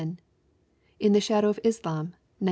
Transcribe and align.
In 0.99 1.13
the 1.13 1.21
Shadow 1.21 1.49
of 1.49 1.59
Islam, 1.63 1.93
1911. 2.17 2.17